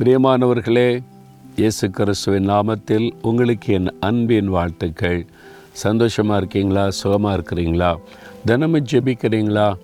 [0.00, 1.02] பிரியமானவர்களே
[1.56, 5.26] இயேசு கிறிஸ்துவின் நாமத்தில் உங்களுக்கு என் அன்பின் வாழ்த்துக்கள்.
[5.72, 6.90] சந்தோஷமாக இருக்கீங்களா?
[6.90, 7.96] சுகமாக இருக்கிறீங்களா?
[8.44, 9.74] தினமும் ஜெபிக்கிறீங்களா?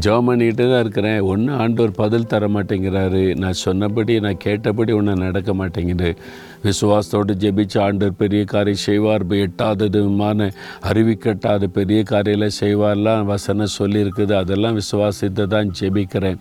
[0.00, 1.20] ஜெபம் பண்ணிகிட்டு தான் இருக்கிறேன்.
[1.20, 3.36] ஒன்று ஆண்டவர் பதில் தர மாட்டேங்கிறாரு.
[3.36, 6.16] நான் சொன்னபடி நான் கேட்டபடி ஒன்று நடக்க மாட்டேங்குது.
[6.64, 9.26] விசுவாசத்தோடு ஜெபிச்சு ஆண்டவர் பெரிய காரியம் செய்வார்.
[9.26, 14.32] எட்டாததுமான அறிவிக்கட்டாத பெரிய காரியில் செய்வார்லாம் வசனம் சொல்லியிருக்குது.
[14.32, 16.38] அதெல்லாம் விசுவாசித்து தான் ஜெபிக்கிறேன்.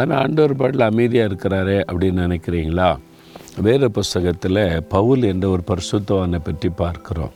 [0.00, 2.90] ஆனால் ஆண்டவர் பாட்டில் அமைதியாக இருக்கிறாரே அப்படின்னு நினைக்கிறீங்களா?
[3.66, 4.62] வேறு புஸ்தகத்தில்
[4.94, 7.32] பவுல் என்ற ஒரு பரிசுத்தவானை பற்றி பார்க்கிறோம்.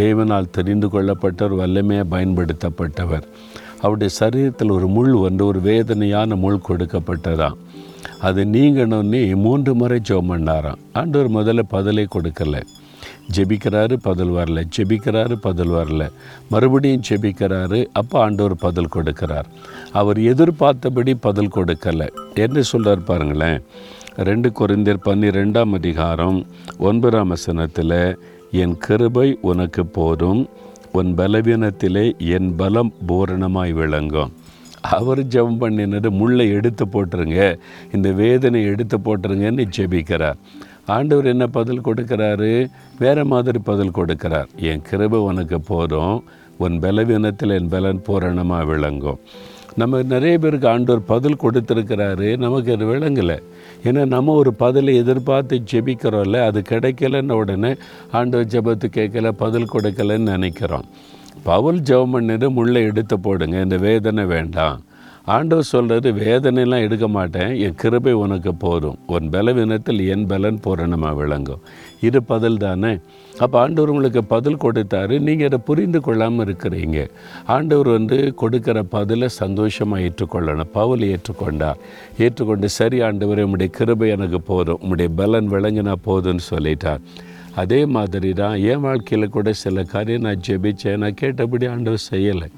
[0.00, 3.26] தேவனால் தெரிந்து கொள்ளப்பட்டவர் வல்லமையாக பயன்படுத்தப்பட்டவர்.
[3.82, 7.58] அவருடைய சரீரத்தில் ஒரு முள் வந்து ஒரு வேதனையான முள் கொடுக்கப்பட்டதாம்
[8.28, 10.80] அது நீங்கணும்னே மூன்று முறை ஜோம் பண்ணாராம்.
[11.00, 12.60] ஆண்டவர் முதல்ல பதிலை கொடுக்கலை.
[13.34, 14.64] ஜெபிக்கிறாரு பதில் வரல.
[14.76, 16.10] ஜெபிக்கிறாரு பதில் வரல.
[16.50, 19.44] மறுபடியும் ஜெபிக்கிறாரு அப்போ ஆண்டவர் பதில் கொடுக்கிறார்.
[19.92, 22.08] அவர் எதிர்பார்த்தபடி பதில் கொடுக்கலை.
[22.34, 23.62] என்ன சொல்கிறார் பாருங்களேன்.
[24.16, 26.46] ரெண்டு குறைந்தர் பன்னிரெண்டாம் அதிகாரம்
[26.78, 28.18] ஒன்பதாம் வசனத்தில்
[28.50, 30.48] என் கிருபை உனக்கு போதும்
[30.92, 34.32] உன் பலவீனத்திலே என் பலம் பூரணமாய் விளங்கும்.
[34.80, 37.58] அவர் ஜெபம் பண்ணினது முள்ளை எடுத்து போட்டுருங்க.
[37.92, 40.34] இந்த வேதனை எடுத்து போட்டுருங்கன்னு ஜெபிக்கிறார்.
[40.86, 42.66] ஆண்டவர் என்ன பதில் கொடுக்கிறாரு?
[42.98, 44.46] வேறு மாதிரி பதில் கொடுக்கிறார்.
[44.56, 46.24] என் கிருப உனக்கு போதும்.
[46.58, 49.18] உன் பலவீனத்தில் என் பலன் பூரணமாக விளங்கும்.
[49.76, 52.36] நம்ம நிறைய பேருக்கு ஆண்டவர் பதில் கொடுத்துருக்கிறாரு.
[52.36, 53.38] நமக்கு அது விளங்கலை.
[53.84, 57.74] ஏன்னா நம்ம ஒரு பதிலை எதிர்பார்த்து ஜெபிக்கிறோம்ல அது கிடைக்கலன்னு உடனே
[58.10, 60.84] ஆண்டவர் ஜெபத்து கேட்கல பதில் கொடுக்கலன்னு நினைக்கிறோம்.
[61.42, 64.80] பவுல் ஜெபம் பண்ணிட்டு முள்ளை எடுத்து போடுங்க இந்த வேதனை வேண்டாம்.
[65.24, 67.54] ஆண்டவர் சொல்கிறது வேதனைலாம் எடுக்க மாட்டேன்.
[67.54, 68.98] என் கிருபை உனக்கு போதும்.
[69.06, 71.60] உன் பலவீனத்தில் என் பலன் பூரணமாக விளங்கும்.
[72.00, 72.98] இது பதில் தானே?
[73.38, 75.20] அப்போ ஆண்டவர் உங்களுக்கு பதில் கொடுத்தாரு.
[75.20, 77.08] நீங்கள் அதை புரிந்து கொள்ளாமல் இருக்கிறீங்க.
[77.46, 80.72] ஆண்டவர் வந்து கொடுக்குற பதிலை சந்தோஷமாக ஏற்றுக்கொள்ளணும்.
[80.72, 81.76] பவுல் ஏற்றுக்கொண்டார்.
[82.18, 84.78] ஏற்றுக்கொண்டு சரி ஆண்டவர் உங்களுடைய கிருபை எனக்கு போதும்.
[84.82, 87.00] உங்களுடைய பலன் விளங்கினா போதும்னு சொல்லிட்டார்.
[87.54, 90.96] அதே மாதிரி தான் என் வாழ்க்கையில் கூட சில காரியம் நான் ஜெபிச்சேன்.
[90.96, 92.48] நான் கேட்டபடி ஆண்டவர் செய்யலை.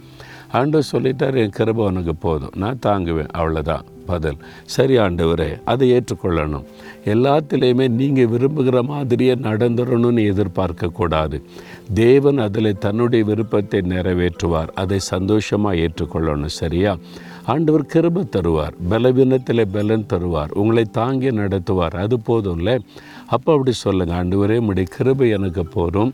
[0.54, 2.56] ஆண்டு சொல்லிட்டார் என் கிருபை உனக்கு போதும்.
[2.56, 3.28] நான் தாங்குவேன்.
[3.38, 4.38] அவ்வளோதான் பதில்.
[4.74, 6.66] சரி ஆண்டவரே அதை ஏற்றுக்கொள்ளணும்.
[7.14, 11.38] எல்லாத்திலையுமே நீங்கள் விரும்புகிற மாதிரியே நடந்துடணும்னு எதிர்பார்க்கக்கூடாது.
[11.94, 14.72] தேவன் அதில் தன்னுடைய விருப்பத்தை நிறைவேற்றுவார்.
[14.74, 16.94] அதை சந்தோஷமாக ஏற்றுக்கொள்ளணும் சரியா?
[17.52, 22.70] ஆண்டவர் கிருப தருவார் பலவீனத்தில் பலன் தருவார் உங்களை தாங்கி நடத்துவார் அது போதும்ல
[23.34, 26.10] அப்போ அப்படி சொல்லுங்கள் ஆண்டவரே உம்முடைய கிருபை எனக்கு போதும்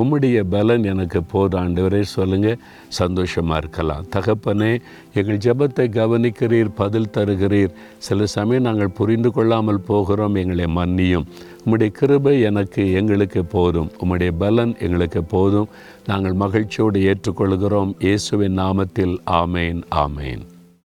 [0.00, 2.60] உம்முடைய பலன் எனக்கு போதும் ஆண்டவரே சொல்லுங்கள்
[2.98, 4.04] சந்தோஷமாக இருக்கலாம்.
[4.16, 4.70] தகப்பனே
[5.18, 11.26] எங்கள் ஜெபத்தை கவனிக்கிறீர் பதில் தருகிறீர் சில சமயம் நாங்கள் புரிந்து கொள்ளாமல் போகிறோம் எங்களை மன்னியும்.
[11.64, 13.90] உம்முடைய கிருபை எனக்கு எங்களுக்கு போதும்.
[14.04, 15.68] உம்முடைய பலன் எங்களுக்கு போதும்.
[16.06, 17.94] நாங்கள் மகிழ்ச்சியோடு ஏற்றுக்கொள்கிறோம்.
[17.98, 20.44] இயேசுவின் நாமத்தில் ஆமேன் ஆமேன்.